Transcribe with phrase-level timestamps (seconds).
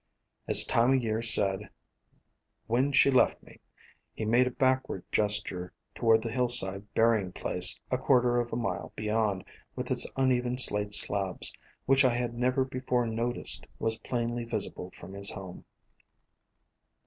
[0.47, 1.69] As Time o' Year said
[2.65, 3.59] "when she left me,"
[4.15, 7.79] he A COMPOSITE FAMILY 255 made a backward gesture toward the hillside bury ing place
[7.91, 9.45] a quarter of a mile beyond,
[9.75, 11.53] with its uneven slate slabs,
[11.85, 15.65] which I had never before noticed was plainly visible from his home.